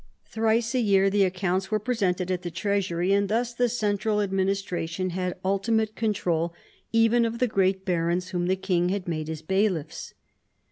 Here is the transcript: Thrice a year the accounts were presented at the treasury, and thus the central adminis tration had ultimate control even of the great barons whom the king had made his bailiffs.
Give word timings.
Thrice 0.25 0.73
a 0.73 0.79
year 0.79 1.11
the 1.11 1.25
accounts 1.25 1.69
were 1.69 1.77
presented 1.77 2.31
at 2.31 2.41
the 2.41 2.49
treasury, 2.49 3.13
and 3.13 3.29
thus 3.29 3.53
the 3.53 3.69
central 3.69 4.17
adminis 4.17 4.63
tration 4.65 5.11
had 5.11 5.37
ultimate 5.45 5.95
control 5.95 6.55
even 6.91 7.23
of 7.23 7.37
the 7.37 7.47
great 7.47 7.85
barons 7.85 8.29
whom 8.29 8.47
the 8.47 8.55
king 8.55 8.89
had 8.89 9.07
made 9.07 9.27
his 9.27 9.43
bailiffs. 9.43 10.15